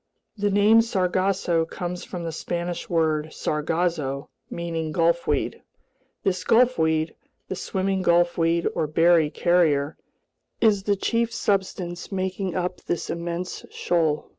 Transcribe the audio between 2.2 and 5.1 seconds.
the Spanish word "sargazo," meaning